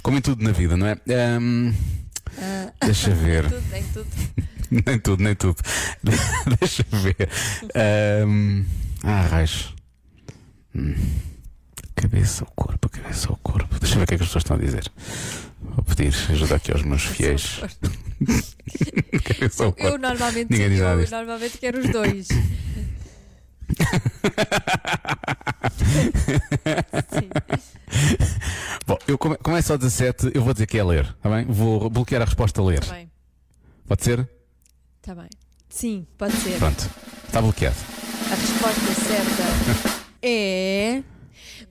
[0.02, 0.96] Como em tudo na vida, não é?
[1.36, 1.72] Ahm,
[2.84, 3.48] deixa ver.
[3.48, 4.06] Tudo, nem tudo.
[4.86, 5.56] nem tudo, nem tudo.
[6.60, 7.28] Deixa ver.
[7.74, 8.64] Ahm,
[9.02, 9.74] ah, raios.
[10.74, 10.94] Hum.
[12.02, 13.78] Cabeça ao corpo, cabeça ao corpo.
[13.78, 14.90] Deixa eu ver o que é que as pessoas estão a dizer.
[15.60, 17.60] Vou pedir ajuda aqui aos meus fiéis.
[19.24, 19.82] cabeça corpo.
[19.82, 21.12] Eu normalmente, Ninguém diz nada eu disto.
[21.12, 22.26] normalmente quero os dois.
[22.26, 22.42] Sim.
[28.86, 31.44] Bom, eu come- começo ao 17, eu vou dizer que é ler, está bem?
[31.46, 32.80] Vou bloquear a resposta a ler.
[32.84, 33.10] Tá bem,
[33.86, 34.28] Pode ser?
[35.02, 35.28] tá bem.
[35.68, 36.58] Sim, pode ser.
[36.58, 36.90] Pronto.
[37.26, 37.76] Está bloqueado.
[38.30, 41.02] A resposta certa é.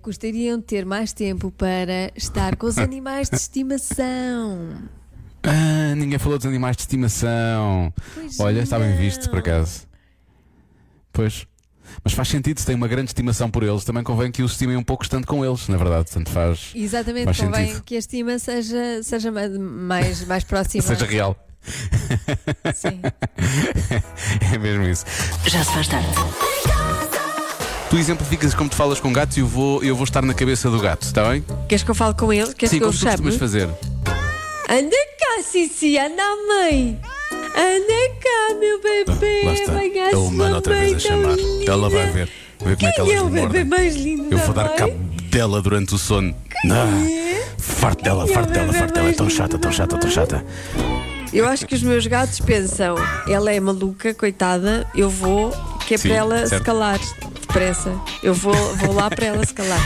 [0.03, 4.77] Gostariam de ter mais tempo para estar com os animais de estimação.
[5.43, 7.93] Ah, ninguém falou dos animais de estimação.
[8.13, 9.39] Pois Olha, está bem visto, por não.
[9.39, 9.81] acaso.
[11.13, 11.45] Pois.
[12.03, 14.77] Mas faz sentido, se tem uma grande estimação por eles, também convém que os estimem
[14.77, 16.05] um pouco estando com eles, na verdade.
[16.05, 16.71] Portanto, faz.
[16.73, 17.83] Exatamente, Faz convém sentido.
[17.83, 20.81] que a estima seja, seja ma- mais, mais próxima.
[20.83, 21.35] Seja real.
[22.73, 23.01] Sim.
[24.53, 25.05] É mesmo isso.
[25.47, 26.07] Já se faz tarde.
[27.91, 30.69] Tu exemplificas como tu falas com gatos e eu vou, eu vou estar na cabeça
[30.69, 31.43] do gato, está bem?
[31.67, 32.53] Queres que eu fale com ele?
[32.53, 33.11] Queres Sim, que eu como tu chame?
[33.17, 33.67] costumas fazer.
[34.69, 36.97] Anda cá, Cici, anda mãe.
[37.33, 39.41] Anda cá, meu bebê.
[39.43, 39.73] Lá está.
[39.73, 41.35] Venha A humana outra vez a chamar.
[41.67, 42.29] Ela vai ver.
[42.63, 43.65] Ver como é que Quem elas é o me bebê mordem.
[43.65, 44.75] mais lindo Eu da vou dar mãe?
[44.77, 44.93] cabo
[45.29, 46.33] dela durante o sono.
[46.71, 46.85] Ah,
[47.57, 49.03] farto dela, Quem é o farto dela, bebê farto dela.
[49.03, 50.15] É mais tão lindo chata, tão da chata, tão mãe?
[50.15, 50.45] chata.
[51.33, 52.95] Eu acho que os meus gatos pensam,
[53.27, 55.51] ela é maluca, coitada, eu vou,
[55.87, 56.63] que é Sim, para ela se certo.
[56.63, 56.99] calar
[57.51, 57.99] depressa.
[58.23, 59.81] Eu vou, vou lá para ela se calar.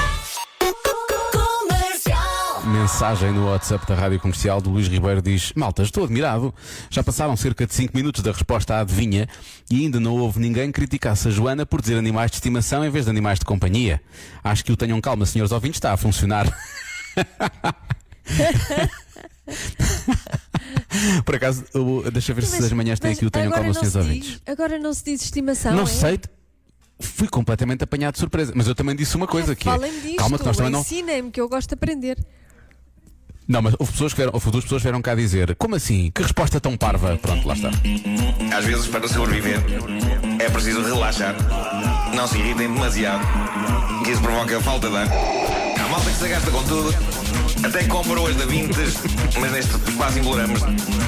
[2.63, 6.53] Mensagem no WhatsApp da Rádio Comercial do Luís Ribeiro diz: Malta, estou admirado.
[6.91, 9.27] Já passaram cerca de 5 minutos da resposta à adivinha
[9.69, 12.89] e ainda não houve ninguém que criticasse a Joana por dizer animais de estimação em
[12.89, 13.99] vez de animais de companhia.
[14.43, 16.45] Acho que o tenham calma, senhores ouvintes, está a funcionar.
[21.25, 21.65] Por acaso,
[22.11, 24.41] deixa ver se as manhãs têm Mas aqui o tenham calma, senhores se ouvintes.
[24.45, 25.73] Agora não se diz estimação.
[25.75, 25.87] Não é?
[25.87, 26.19] sei.
[26.99, 28.53] Fui completamente apanhado de surpresa.
[28.55, 29.77] Mas eu também disse uma coisa que é.
[29.77, 30.81] Disto, Calma que nós também não.
[30.81, 32.23] ensinem-me que eu gosto de aprender.
[33.47, 36.09] Não, mas houve, pessoas que vieram, houve duas pessoas que vieram cá dizer Como assim?
[36.15, 37.15] Que resposta tão parva?
[37.21, 37.69] Pronto, lá está
[38.57, 39.59] Às vezes, para sobreviver,
[40.39, 41.35] é preciso relaxar.
[42.15, 43.23] Não se irritem demasiado,
[44.03, 45.07] que isso provoca falta de ar.
[45.79, 46.89] Há malta que se gasta com tudo,
[47.63, 48.95] até compra hoje da Vintes,
[49.39, 50.61] mas neste espaço imploramos.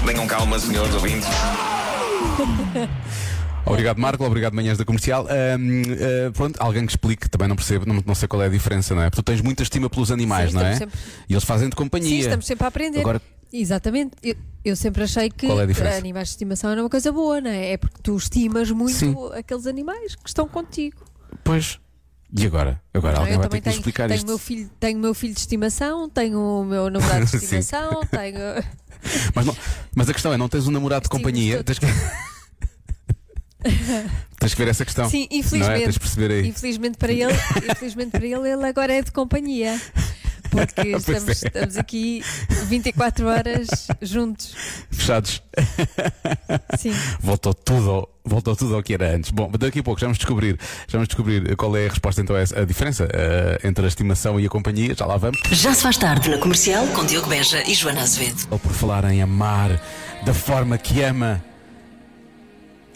[0.05, 1.27] Tenham calma, senhores ouvintes.
[3.67, 5.83] Obrigado Marco, obrigado Manhãs da Comercial Ahm,
[6.27, 8.95] ah, Pronto, alguém que explique Também não percebo, não, não sei qual é a diferença,
[8.95, 9.09] não é?
[9.09, 10.73] Porque tu tens muita estima pelos animais, Sim, não é?
[10.73, 10.93] estamos
[11.29, 12.99] E eles fazem de companhia Sim, estamos sempre a aprender.
[12.99, 14.11] Agora, Exatamente.
[14.21, 17.71] Eu, eu sempre achei que é animais de estimação era uma coisa boa, não é?
[17.73, 19.15] É porque tu estimas muito Sim.
[19.37, 20.97] aqueles animais que estão contigo.
[21.43, 21.79] pois
[22.37, 22.81] E agora?
[22.93, 25.33] Agora Não, alguém vai ter que tenho, explicar tenho isto meu filho, tenho meu filho
[25.33, 28.37] de estimação, tenho o meu namorado de estimação, tenho.
[29.33, 29.55] mas, não-
[29.95, 31.85] mas a questão é, não tens um namorado de companhia Tens que...
[34.39, 35.39] tens que ver essa questão Sim, Não é?
[35.39, 35.83] infelizmente.
[35.83, 37.33] Tens perceber aí Infelizmente para ele,
[37.71, 39.79] infelizmente para ele, ele agora é de companhia.
[40.49, 41.31] Porque estamos, é.
[41.47, 42.23] estamos aqui
[42.67, 43.67] 24 horas
[44.01, 44.55] juntos.
[44.91, 45.41] Fechados
[46.77, 46.93] Sim.
[47.19, 49.29] Voltou tudo, ao- voltou tudo ao que era antes.
[49.31, 52.35] Bom, daqui a pouco já vamos descobrir, já vamos descobrir qual é a resposta então
[52.35, 54.95] a, essa- a diferença eh, entre a estimação e a companhia.
[54.95, 55.37] Já lá vamos.
[55.51, 58.47] Já se faz tarde na comercial com Diogo Beja e Joana Azevedo.
[58.51, 59.81] Ou por falar em amar
[60.25, 61.43] da forma que ama.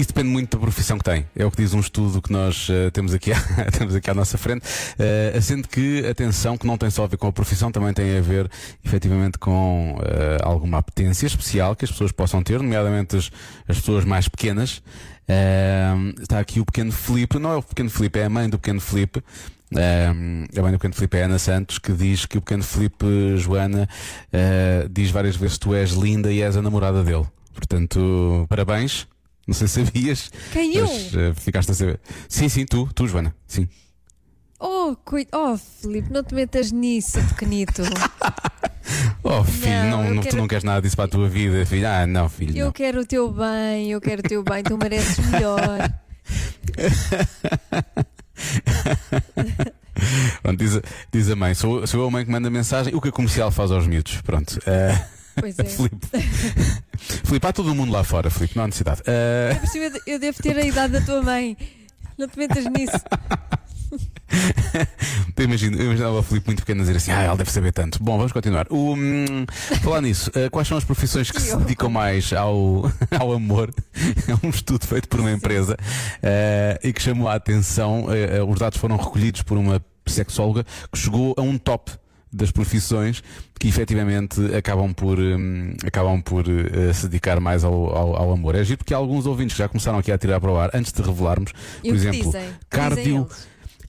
[0.02, 1.28] Isso depende muito da profissão que tem.
[1.36, 3.30] É o que diz um estudo que nós eh, temos, aqui,
[3.78, 4.66] temos aqui à nossa frente.
[4.98, 8.18] Eh, sendo que, atenção, que não tem só a ver com a profissão, também tem
[8.18, 8.50] a ver,
[8.84, 13.32] efetivamente, com eh, alguma apetência especial que as pessoas possam ter, nomeadamente as,
[13.68, 14.82] as pessoas mais pequenas.
[15.28, 18.58] Eh, está aqui o pequeno Filipe, não é o pequeno Filipe, é a mãe do
[18.58, 19.22] pequeno Filipe.
[19.72, 23.38] Um, a mãe do pequeno Filipe é Ana Santos que diz que o pequeno Filipe,
[23.38, 23.88] Joana,
[24.34, 27.28] eh, diz várias vezes tu és linda e és a namorada dele.
[27.54, 29.11] Portanto, parabéns.
[29.48, 30.32] Não sei se sabias.
[30.54, 30.88] Quem eu?
[30.88, 32.00] mas, eh, ficaste a saber.
[32.30, 33.36] Sim, sim, tu, tu, Joana.
[33.48, 33.68] Sim.
[34.60, 35.28] Oh, coi...
[35.34, 37.82] oh Filipe, não te metas nisso, pequenito.
[39.24, 41.66] Oh, filho, Não, não, não- tu quero- não queres nada disso para a tua vida,
[41.66, 41.88] filho.
[41.88, 42.58] Ah, não, filho.
[42.58, 42.72] Eu não.
[42.74, 45.94] quero o teu bem, eu quero o teu bem, tu mereces melhor.
[50.42, 53.02] Pronto, diz, a- diz a mãe: sou, sou eu a mãe que manda mensagem, o
[53.02, 54.20] que a comercial faz aos miúdos.
[54.22, 54.60] Pronto.
[54.66, 55.06] eh,
[55.42, 55.64] Pois é.
[55.66, 56.08] Filipe.
[57.26, 59.02] Filipe, há todo o mundo lá fora, Filipe, não há necessidade.
[59.60, 61.58] Por cima, Eu devo ter a idade da tua mãe.
[62.18, 62.98] Não te metas nisso.
[65.36, 67.74] Eu imagino, eu imaginava o Filipe muito pequeno a dizer assim, ah, ele deve saber
[67.74, 68.02] tanto.
[68.02, 68.68] Bom, vamos continuar.
[68.70, 69.46] O, hum,
[69.82, 73.74] falar nisso, eh, quais são as profissões que se dedicam mais ao, ao amor?
[73.96, 75.76] É um estudo feito por uma empresa
[76.22, 78.06] eh, e que chamou a atenção.
[78.14, 81.92] eh, os dados foram recolhidos por uma sexóloga que chegou a um top
[82.34, 83.22] das profissões
[83.60, 88.56] que efetivamente acabam por, hum, acabam por eh, se dedicar mais ao, ao, ao amor.
[88.56, 90.70] É giro porque há alguns ouvintes que já começaram aqui a tirar para o ar
[90.74, 91.52] antes de revelarmos,
[91.84, 92.42] E por exemplo, dizem?
[92.42, 93.28] Dizem cardio.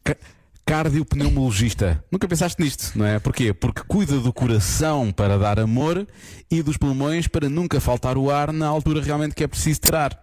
[0.03, 0.17] Ca-
[0.65, 2.03] Cardiopneumologista.
[2.11, 3.19] Nunca pensaste nisto, não é?
[3.19, 3.53] Porquê?
[3.53, 6.07] Porque cuida do coração para dar amor
[6.51, 10.19] e dos pulmões para nunca faltar o ar na altura realmente que é preciso tirar.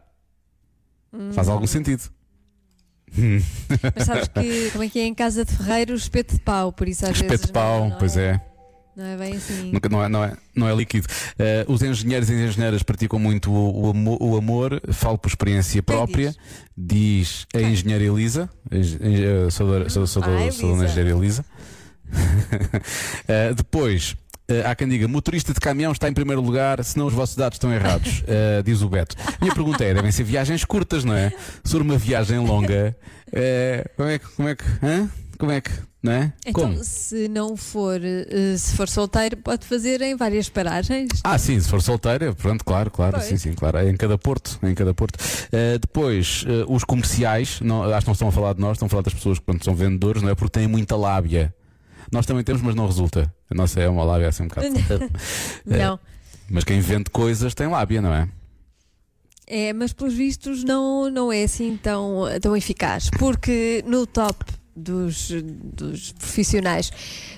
[1.33, 1.51] Faz Hum.
[1.51, 2.03] algum sentido.
[3.95, 6.87] Mas sabes que como é que é em casa de ferreiros, espeto de pau, por
[6.87, 8.41] isso às Espeto vezes de pau, não, não pois é.
[8.95, 9.71] Não é bem assim.
[9.71, 11.07] Nunca, não, é, não, é, não é líquido.
[11.37, 15.81] Eh, os engenheiros e engenheiras praticam muito o, o amo- o amor, falo por experiência
[15.81, 16.35] própria.
[16.77, 19.89] Diz, a engenheira Elisa, eh, sou, da-
[20.27, 20.47] Ah,
[20.83, 21.45] engenheira Elisa.
[23.27, 24.15] Eh, depois,
[24.49, 27.57] eh, há quem diga, motorista de caminhão está em primeiro lugar, senão os vossos dados
[27.57, 29.15] estão errados, eh, diz o Beto.
[29.39, 31.31] Minha pergunta é: devem ser viagens curtas, não é?
[31.63, 32.97] Se for uma viagem longa,
[33.31, 34.25] eh, como é que.
[34.35, 34.63] Como é que.
[34.83, 35.09] hã?
[35.37, 35.71] Como é que.
[36.01, 36.33] Não é?
[36.45, 36.81] Então, Como?
[36.81, 37.99] se não for,
[38.57, 41.09] se for solteiro, pode fazer em várias paragens.
[41.25, 43.25] Ah, sim, se for solteira, pronto, claro, claro, Pois.
[43.25, 43.79] sim, sim, claro.
[43.79, 45.17] É em cada porto, é em cada porto.
[45.17, 48.85] Uh, depois, uh, os comerciais, não, acho que não estão a falar de nós, estão
[48.85, 50.35] a falar das pessoas que pronto, são vendedores, não é?
[50.35, 51.53] Porque têm muita lábia.
[52.11, 53.33] Nós também temos, mas não resulta.
[53.49, 54.67] A nossa é uma lábia assim um bocado.
[55.65, 55.99] Não.
[56.49, 58.27] mas quem vende coisas tem lábia, não é?
[59.45, 64.45] É, mas pelos vistos não, não é assim tão, tão eficaz, porque no top
[64.75, 65.31] dos,
[65.73, 66.91] dos profissionais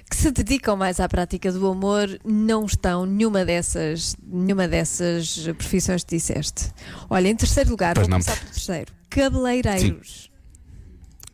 [0.10, 6.04] que se dedicam mais à prática do amor não estão nenhuma dessas, nenhuma dessas profissões
[6.04, 6.70] que disseste.
[7.10, 8.24] Olha, em terceiro lugar, Pois vou não.
[8.24, 10.30] começar pelo terceiro: cabeleireiros.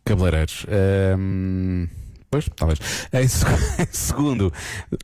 [0.04, 0.64] Cabeleireiros.
[0.68, 1.88] Ahm,
[2.30, 2.78] pois, talvez.
[3.12, 3.48] Em, seg-
[3.80, 4.52] em segundo,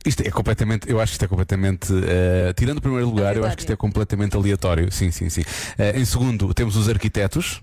[0.05, 3.45] isto é completamente, eu acho que isto é completamente, eh, tirando o primeiro lugar, eu
[3.45, 4.91] acho que isto é completamente aleatório.
[4.91, 5.43] Sim, sim, sim.
[5.77, 7.61] Eh, em segundo, temos os arquitetos.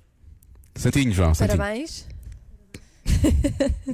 [0.75, 1.59] Santinho, João, Santinho.
[1.59, 2.07] Parabéns.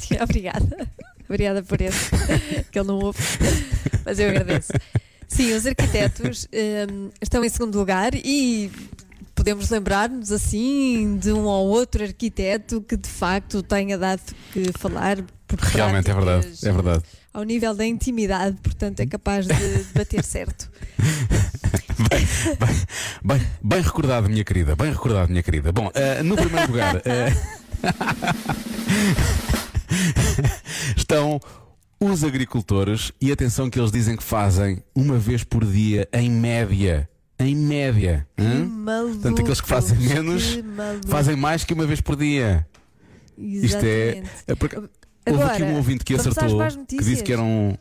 [0.00, 0.88] Sim, obrigada.
[1.28, 2.10] Obrigada por esse,
[2.70, 3.18] que ele não ouve,
[4.04, 4.72] mas eu agradeço.
[5.28, 6.46] Sim, os arquitetos
[6.90, 8.70] hum, estão em segundo lugar e
[9.42, 15.16] podemos lembrar-nos assim de um ou outro arquiteto que de facto tenha dado que falar
[15.58, 17.02] Realmente é verdade, é verdade.
[17.34, 19.54] Ao nível da intimidade, portanto é capaz de
[19.94, 20.70] bater certo.
[23.24, 25.72] Bem, bem recordado, minha querida, bem recordado, minha querida.
[25.72, 27.32] Bom, eh, no primeiro lugar eh,
[30.96, 31.40] estão
[32.00, 37.08] os agricultores e atenção que eles dizem que fazem uma vez por dia, em média.
[37.42, 38.26] Em média.
[38.38, 38.64] hã?
[38.66, 40.44] Malucos, Portanto, aqueles que fazem menos
[41.02, 42.66] que fazem mais que uma vez por dia.
[43.38, 44.08] Isto é.
[44.18, 44.30] Exatamente.
[44.46, 47.78] é porque- houve aqui um ouvinte que acertou, que disse que eram.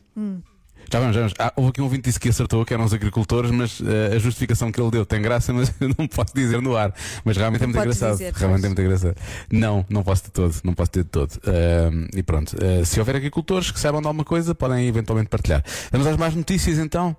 [0.91, 1.34] Já vamos, já vamos.
[1.39, 4.13] Ah, houve aqui um ouvinte que disse que acertou, que eram os agricultores, mas eh,
[4.13, 6.93] a justificação que ele deu tem graça, mas eu não posso dizer no ar.
[7.24, 8.12] Mas realmente Não é muito engraçado.
[8.17, 9.15] dizer, realmente é muito engraçado.
[9.50, 10.54] Não, não posso de todo.
[10.65, 11.32] Não posso ter de todo.
[11.47, 12.58] Ahm, e pronto.
[12.62, 15.63] Eh, se houver agricultores que saibam de alguma coisa, podem eventualmente partilhar.
[15.93, 17.15] Vamos às más notícias então.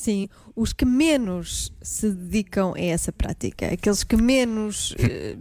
[0.00, 5.36] Sim, os que menos se dedicam a essa prática, aqueles que menos eh,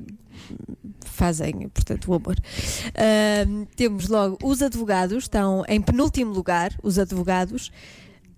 [1.06, 2.36] fazem, portanto, o amor.
[2.94, 7.72] Ahm, temos logo os advogados, estão em penúltimo lugar, os advogados,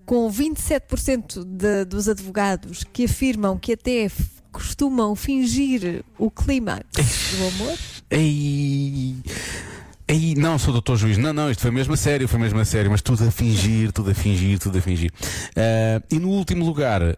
[0.05, 4.07] com 27% de, dos advogados que afirmam que até
[4.51, 6.85] costumam fingir o clímax
[7.35, 7.77] do amor.
[8.11, 9.15] Ei,
[10.11, 11.17] ei, não, sou doutor juiz.
[11.17, 13.91] Não, não, isto foi mesmo a sério, foi mesmo a sério, mas tudo a fingir,
[13.91, 15.11] tudo a fingir, tudo a fingir.
[15.55, 17.17] Ah, e no último lugar.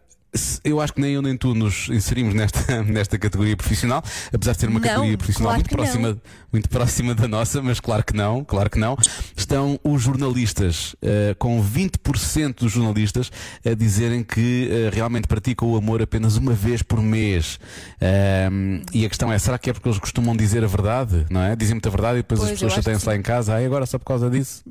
[0.64, 4.60] Eu acho que nem eu nem tu nos inserimos nesta, nesta categoria profissional, apesar de
[4.60, 8.16] ser uma Não, categoria profissional claro muito próxima, muito próxima da nossa, mas claro que
[8.16, 8.98] não, claro que não.
[9.36, 13.32] Estão os jornalistas, ah, com 20% dos jornalistas
[13.66, 17.60] a dizerem que ah, realmente praticam o amor apenas uma vez por mês.
[18.02, 21.26] Ahm, e a questão é, será que é porque eles costumam dizer a verdade?
[21.30, 21.56] Não é?
[21.56, 24.00] Dizem muita verdade e depois Pois, as pessoas chateiam-se lá em casa, ah, agora só
[24.00, 24.64] por causa disso.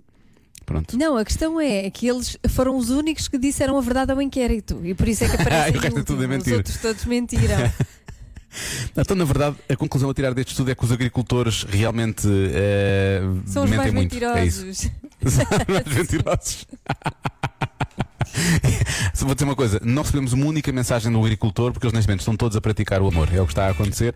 [0.65, 0.97] Pronto.
[0.97, 4.81] Não, a questão é que eles foram os únicos que disseram a verdade ao inquérito
[4.85, 6.57] e por isso é que aparecem E o resto é tudo é Os mentira.
[6.57, 7.57] outros todos mentiram.
[8.95, 13.23] Então, na verdade, a conclusão a tirar deste estudo é que os agricultores realmente eh,
[13.47, 14.15] São os mentem mais muito.
[14.15, 14.91] É mentirosos.
[15.27, 16.67] São os mais mentirosos.
[19.15, 22.09] Só vou dizer uma coisa: não recebemos uma única mensagem do agricultor porque eles neste
[22.09, 23.29] momento estão todos a praticar o amor.
[23.33, 24.15] É o que está a acontecer.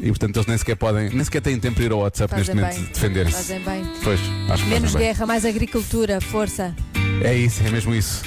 [0.00, 2.54] E portanto eles nem sequer podem, nem sequer têm tempo para ir ao WhatsApp Fazem
[2.54, 2.92] neste momento bem.
[2.94, 3.36] defenderem-se.
[3.38, 3.92] Fazem bem.
[4.04, 5.06] Pois, acho que Menos fazem bem.
[5.14, 6.74] guerra, mais agricultura, força.
[7.22, 8.22] É isso, é mesmo isso.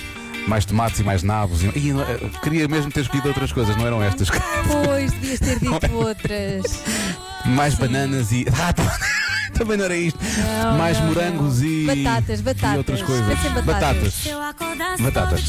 [0.48, 1.64] Mais tomates e mais nabos.
[1.64, 2.00] E, e, eu
[2.44, 4.28] queria mesmo ter escolhido outras coisas, não eram estas.
[4.68, 6.64] Pois, devias ter dito outras.
[7.46, 8.46] mais bananas e.
[8.62, 9.00] Ah, tá-
[9.54, 10.18] também não era isto.
[10.64, 11.68] Não, mais não, morangos não.
[11.68, 11.86] e.
[12.04, 12.74] Batatas, batatas.
[12.74, 13.26] E outras coisas.
[13.64, 14.28] Batatas.
[14.50, 15.42] Acordasse Batatas.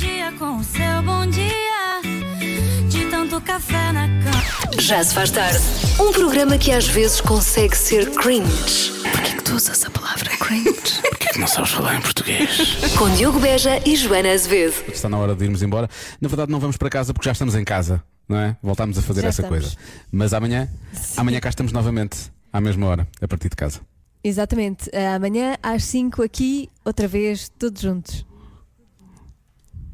[3.42, 4.80] Café na cama.
[4.80, 5.58] Já se faz tarde.
[6.00, 8.92] Um programa que às vezes consegue ser cringe.
[9.12, 10.72] Porquê que tu usas a palavra cringe?
[11.02, 12.76] Porquê que não sabes falar em português?
[12.98, 14.74] Com Diogo Beja e Joana Azevedo.
[14.88, 15.88] Está na hora de irmos embora.
[16.20, 18.56] Na verdade, não vamos para casa porque já estamos em casa, não é?
[18.62, 19.64] Voltámos a fazer Já essa estamos.
[19.64, 19.76] coisa.
[20.10, 20.68] Mas amanhã,
[21.16, 23.80] amanhã cá estamos novamente, à mesma hora, a partir de casa.
[24.24, 24.88] Exatamente.
[25.14, 28.24] Amanhã às 5 aqui, outra vez, todos juntos.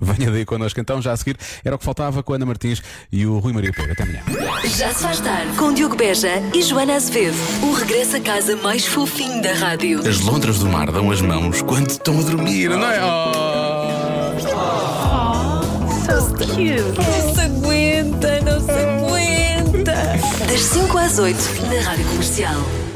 [0.01, 1.37] Venha daí connosco então, já a seguir.
[1.65, 3.93] Era o que faltava com a Ana Martins e o Rui Maria Pego.
[3.93, 4.23] Até amanhã.
[4.65, 5.57] Já se faz tarde.
[5.57, 7.37] Com Diogo Beja e Joana Azevedo.
[7.63, 10.07] O regresso a casa mais fofinho da rádio.
[10.07, 12.99] As lontras do mar dão as mãos quando estão a dormir, não é?
[16.59, 19.95] Não se aguenta, não se aguenta.
[20.47, 21.39] Das 5 às 8
[21.73, 22.88] na Rádio Comercial.